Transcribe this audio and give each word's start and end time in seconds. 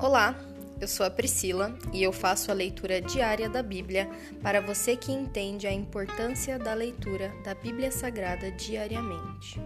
Olá, 0.00 0.36
eu 0.80 0.86
sou 0.86 1.04
a 1.04 1.10
Priscila 1.10 1.76
e 1.92 2.04
eu 2.04 2.12
faço 2.12 2.52
a 2.52 2.54
leitura 2.54 3.00
diária 3.00 3.48
da 3.48 3.64
Bíblia 3.64 4.08
para 4.40 4.60
você 4.60 4.96
que 4.96 5.10
entende 5.10 5.66
a 5.66 5.72
importância 5.72 6.56
da 6.56 6.72
leitura 6.72 7.32
da 7.42 7.52
Bíblia 7.52 7.90
Sagrada 7.90 8.48
diariamente. 8.52 9.60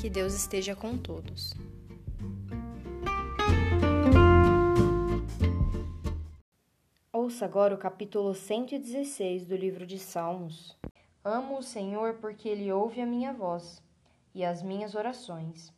Que 0.00 0.08
Deus 0.08 0.32
esteja 0.32 0.76
com 0.76 0.96
todos. 0.96 1.52
Ouça 7.12 7.44
agora 7.44 7.74
o 7.74 7.78
capítulo 7.78 8.36
116 8.36 9.44
do 9.44 9.56
livro 9.56 9.84
de 9.84 9.98
Salmos. 9.98 10.78
Amo 11.24 11.58
o 11.58 11.62
Senhor 11.64 12.14
porque 12.20 12.48
ele 12.48 12.70
ouve 12.70 13.00
a 13.00 13.06
minha 13.06 13.32
voz 13.32 13.82
e 14.32 14.44
as 14.44 14.62
minhas 14.62 14.94
orações, 14.94 15.74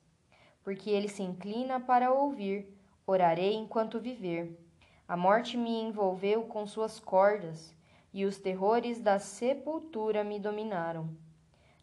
porque 0.63 0.91
ele 0.91 1.09
se 1.09 1.23
inclina 1.23 1.81
para 1.81 2.13
ouvir 2.13 2.84
Orarei 3.07 3.55
enquanto 3.55 4.01
viver. 4.01 4.59
A 5.07 5.15
morte 5.15 5.59
me 5.59 5.79
envolveu 5.83 6.45
com 6.45 6.67
suas 6.67 6.99
cordas, 6.99 7.77
e 8.15 8.25
os 8.25 8.39
terrores 8.39 8.99
da 8.99 9.19
sepultura 9.19 10.25
me 10.25 10.39
dominaram. 10.39 11.11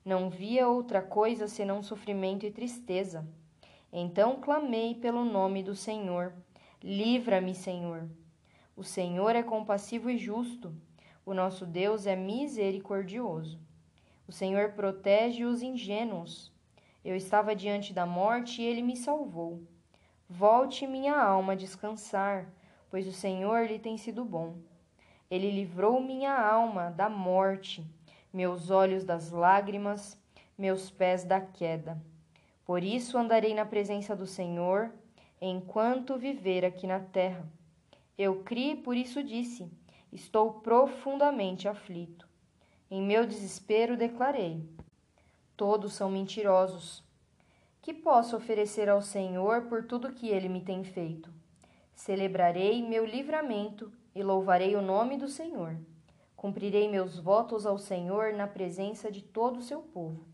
Não 0.03 0.31
via 0.31 0.67
outra 0.67 0.99
coisa 0.99 1.47
senão 1.47 1.83
sofrimento 1.83 2.43
e 2.43 2.51
tristeza. 2.51 3.27
Então 3.93 4.41
clamei 4.41 4.95
pelo 4.95 5.23
nome 5.23 5.61
do 5.61 5.75
Senhor. 5.75 6.33
Livra-me, 6.81 7.53
Senhor. 7.53 8.09
O 8.75 8.83
Senhor 8.83 9.35
é 9.35 9.43
compassivo 9.43 10.09
e 10.09 10.17
justo. 10.17 10.73
O 11.23 11.35
nosso 11.35 11.67
Deus 11.67 12.07
é 12.07 12.15
misericordioso. 12.15 13.59
O 14.27 14.31
Senhor 14.31 14.71
protege 14.71 15.45
os 15.45 15.61
ingênuos. 15.61 16.51
Eu 17.05 17.15
estava 17.15 17.55
diante 17.55 17.93
da 17.93 18.07
morte 18.07 18.63
e 18.63 18.65
ele 18.65 18.81
me 18.81 18.97
salvou. 18.97 19.61
Volte 20.33 20.87
minha 20.87 21.21
alma 21.21 21.51
a 21.51 21.57
descansar, 21.57 22.47
pois 22.89 23.05
o 23.05 23.11
Senhor 23.11 23.67
lhe 23.67 23.77
tem 23.77 23.97
sido 23.97 24.23
bom. 24.23 24.55
Ele 25.29 25.51
livrou 25.51 25.99
minha 25.99 26.33
alma 26.33 26.89
da 26.89 27.09
morte, 27.09 27.85
meus 28.31 28.69
olhos 28.69 29.03
das 29.03 29.29
lágrimas, 29.29 30.17
meus 30.57 30.89
pés 30.89 31.25
da 31.25 31.41
queda. 31.41 32.01
Por 32.63 32.81
isso 32.81 33.17
andarei 33.17 33.53
na 33.53 33.65
presença 33.65 34.15
do 34.15 34.25
Senhor 34.25 34.89
enquanto 35.41 36.17
viver 36.17 36.63
aqui 36.63 36.87
na 36.87 37.01
terra. 37.01 37.45
Eu 38.17 38.41
criei, 38.41 38.77
por 38.77 38.95
isso 38.95 39.21
disse: 39.21 39.69
Estou 40.13 40.61
profundamente 40.61 41.67
aflito. 41.67 42.25
Em 42.89 43.01
meu 43.01 43.25
desespero 43.25 43.97
declarei: 43.97 44.65
Todos 45.57 45.91
são 45.91 46.09
mentirosos 46.09 47.03
que 47.81 47.93
posso 47.93 48.37
oferecer 48.37 48.87
ao 48.87 49.01
Senhor 49.01 49.63
por 49.63 49.83
tudo 49.83 50.13
que 50.13 50.29
ele 50.29 50.47
me 50.47 50.61
tem 50.61 50.83
feito? 50.83 51.33
Celebrarei 51.95 52.87
meu 52.87 53.03
livramento 53.03 53.91
e 54.13 54.21
louvarei 54.21 54.75
o 54.75 54.81
nome 54.83 55.17
do 55.17 55.27
Senhor. 55.27 55.75
Cumprirei 56.35 56.87
meus 56.87 57.17
votos 57.17 57.65
ao 57.65 57.79
Senhor 57.79 58.33
na 58.33 58.47
presença 58.47 59.11
de 59.11 59.23
todo 59.23 59.57
o 59.57 59.63
seu 59.63 59.81
povo. 59.81 60.27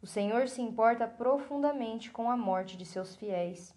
O 0.00 0.06
Senhor 0.06 0.48
se 0.48 0.62
importa 0.62 1.06
profundamente 1.06 2.10
com 2.10 2.30
a 2.30 2.36
morte 2.36 2.76
de 2.76 2.86
seus 2.86 3.14
fiéis. 3.14 3.74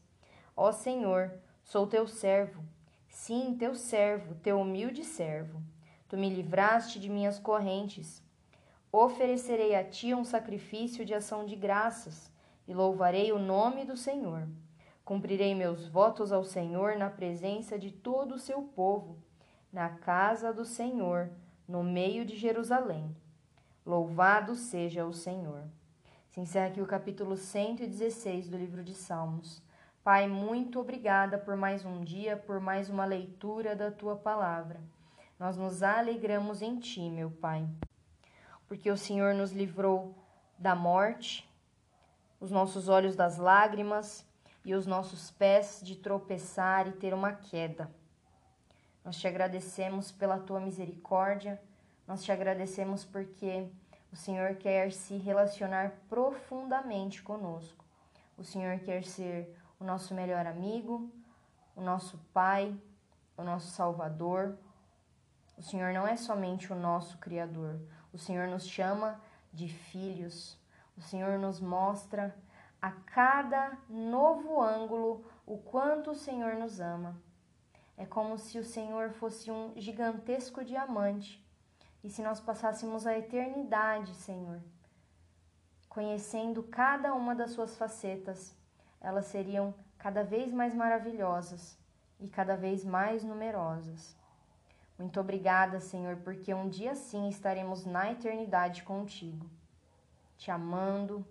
Ó 0.56 0.72
Senhor, 0.72 1.34
sou 1.64 1.88
teu 1.88 2.08
servo. 2.08 2.64
Sim, 3.10 3.56
teu 3.60 3.76
servo, 3.76 4.36
teu 4.36 4.60
humilde 4.62 5.04
servo. 5.04 5.62
Tu 6.08 6.16
me 6.16 6.30
livraste 6.30 6.98
de 6.98 7.10
minhas 7.10 7.40
correntes. 7.40 8.24
Oferecerei 8.90 9.76
a 9.76 9.84
ti 9.84 10.14
um 10.14 10.24
sacrifício 10.24 11.04
de 11.04 11.14
ação 11.14 11.46
de 11.46 11.56
graças 11.56 12.32
e 12.68 12.74
louvarei 12.74 13.32
o 13.32 13.40
nome 13.40 13.86
do 13.86 13.98
Senhor. 13.98 14.48
Cumprirei 15.04 15.54
meus 15.56 15.88
votos 15.88 16.32
ao 16.32 16.44
Senhor 16.44 16.96
na 16.98 17.10
presença 17.10 17.78
de 17.78 17.92
todo 17.92 18.36
o 18.36 18.40
seu 18.40 18.62
povo, 18.62 19.18
na 19.72 19.90
casa 19.90 20.54
do 20.54 20.64
Senhor, 20.64 21.30
no 21.68 21.84
meio 21.84 22.26
de 22.26 22.38
Jerusalém. 22.38 23.16
Louvado 23.86 24.56
seja 24.56 25.06
o 25.06 25.14
Senhor. 25.14 25.64
Se 26.30 26.40
encerra 26.40 26.68
aqui 26.68 26.82
o 26.82 26.88
capítulo 26.88 27.36
116 27.36 28.48
do 28.48 28.58
livro 28.58 28.84
de 28.84 28.94
Salmos. 28.94 29.62
Pai, 30.04 30.28
muito 30.28 30.80
obrigada 30.80 31.38
por 31.38 31.56
mais 31.56 31.86
um 31.86 32.04
dia, 32.04 32.38
por 32.38 32.60
mais 32.60 32.90
uma 32.90 33.06
leitura 33.06 33.76
da 33.76 33.92
tua 33.92 34.16
palavra. 34.16 34.80
Nós 35.38 35.58
nos 35.58 35.84
alegramos 35.84 36.62
em 36.62 36.80
ti, 36.80 37.10
meu 37.10 37.30
Pai, 37.30 37.68
porque 38.68 38.90
o 38.90 38.98
Senhor 38.98 39.34
nos 39.34 39.52
livrou 39.52 40.16
da 40.58 40.76
morte, 40.76 41.51
os 42.42 42.50
nossos 42.52 42.90
olhos 42.90 43.16
das 43.16 43.38
lágrimas 43.38 44.26
e 44.66 44.74
os 44.74 44.88
nossos 44.88 45.30
pés 45.32 45.80
de 45.84 45.96
tropeçar 45.96 46.88
e 46.88 46.92
ter 46.92 47.14
uma 47.14 47.32
queda. 47.32 47.90
Nós 49.06 49.16
te 49.18 49.28
agradecemos 49.28 50.12
pela 50.12 50.40
tua 50.40 50.60
misericórdia, 50.60 51.62
nós 52.08 52.24
te 52.24 52.32
agradecemos 52.32 53.06
porque 53.06 53.70
o 54.12 54.16
Senhor 54.16 54.56
quer 54.56 54.92
se 54.92 55.16
relacionar 55.18 55.94
profundamente 56.10 57.22
conosco. 57.22 57.86
O 58.38 58.44
Senhor 58.44 58.80
quer 58.80 59.04
ser 59.04 59.56
o 59.80 59.84
nosso 59.84 60.14
melhor 60.14 60.46
amigo, 60.46 61.10
o 61.76 61.82
nosso 61.82 62.18
Pai, 62.34 62.76
o 63.38 63.44
nosso 63.44 63.70
Salvador. 63.72 64.58
O 65.58 65.62
Senhor 65.62 65.94
não 65.94 66.08
é 66.08 66.18
somente 66.18 66.74
o 66.74 66.76
nosso 66.76 67.20
Criador, 67.20 67.80
o 68.12 68.18
Senhor 68.18 68.48
nos 68.48 68.68
chama 68.68 69.22
de 69.54 69.68
filhos. 69.68 70.61
O 71.02 71.04
Senhor 71.04 71.40
nos 71.40 71.60
mostra 71.60 72.38
a 72.80 72.92
cada 72.92 73.76
novo 73.90 74.62
ângulo 74.62 75.26
o 75.48 75.58
quanto 75.58 76.12
o 76.12 76.16
Senhor 76.16 76.54
nos 76.54 76.80
ama. 76.80 77.20
É 77.98 78.06
como 78.06 78.38
se 78.38 78.60
o 78.60 78.64
Senhor 78.64 79.10
fosse 79.10 79.50
um 79.50 79.74
gigantesco 79.76 80.64
diamante 80.64 81.44
e 82.04 82.10
se 82.12 82.22
nós 82.22 82.40
passássemos 82.40 83.08
a 83.08 83.18
eternidade, 83.18 84.14
Senhor, 84.14 84.62
conhecendo 85.90 86.62
cada 86.62 87.16
uma 87.16 87.34
das 87.34 87.50
suas 87.50 87.76
facetas, 87.76 88.56
elas 89.02 89.26
seriam 89.26 89.74
cada 89.98 90.24
vez 90.24 90.54
mais 90.54 90.76
maravilhosas 90.76 91.80
e 92.20 92.28
cada 92.28 92.56
vez 92.56 92.86
mais 92.86 93.24
numerosas. 93.24 94.16
Muito 95.00 95.20
obrigada, 95.20 95.80
Senhor, 95.80 96.18
porque 96.18 96.54
um 96.54 96.70
dia 96.70 96.94
sim 96.94 97.28
estaremos 97.28 97.88
na 97.88 98.12
eternidade 98.12 98.84
contigo 98.84 99.50
te 100.42 100.50
amando 100.50 101.24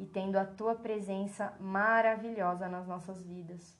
e 0.00 0.04
tendo 0.04 0.36
a 0.36 0.44
tua 0.44 0.74
presença 0.74 1.54
maravilhosa 1.60 2.68
nas 2.68 2.88
nossas 2.88 3.22
vidas. 3.22 3.76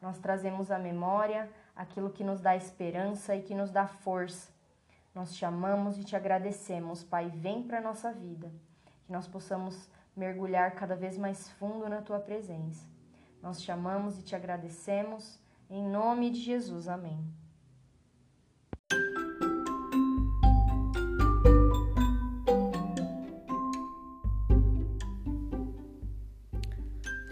Nós 0.00 0.18
trazemos 0.18 0.70
à 0.70 0.78
memória 0.78 1.50
aquilo 1.74 2.08
que 2.08 2.24
nos 2.24 2.40
dá 2.40 2.56
esperança 2.56 3.36
e 3.36 3.42
que 3.42 3.54
nos 3.54 3.70
dá 3.70 3.86
força. 3.86 4.50
Nós 5.14 5.34
te 5.34 5.44
amamos 5.44 5.98
e 5.98 6.04
te 6.04 6.16
agradecemos, 6.16 7.04
Pai. 7.04 7.28
Vem 7.28 7.62
para 7.62 7.78
a 7.78 7.82
nossa 7.82 8.10
vida, 8.12 8.50
que 9.04 9.12
nós 9.12 9.28
possamos 9.28 9.90
mergulhar 10.16 10.74
cada 10.74 10.96
vez 10.96 11.18
mais 11.18 11.50
fundo 11.52 11.86
na 11.86 12.00
tua 12.00 12.18
presença. 12.18 12.86
Nós 13.42 13.60
te 13.60 13.70
amamos 13.70 14.18
e 14.18 14.22
te 14.22 14.34
agradecemos. 14.34 15.38
Em 15.68 15.86
nome 15.86 16.30
de 16.30 16.40
Jesus, 16.40 16.88
amém. 16.88 17.22